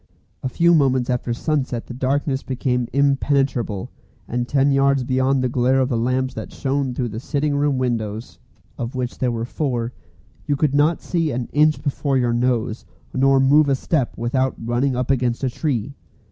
[0.41, 3.91] A few moments after sunset the darkness became impenetrable,
[4.27, 7.77] and ten yards beyond the glare of the lamps that shone through the sitting room
[7.77, 8.39] windows
[8.79, 9.93] of which there were four
[10.47, 12.83] you could not see an inch before your nose,
[13.13, 15.93] nor move a step without running up against a tree.